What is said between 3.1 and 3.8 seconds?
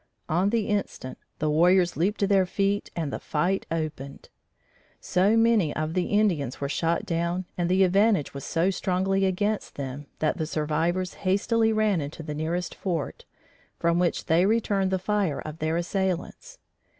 the fight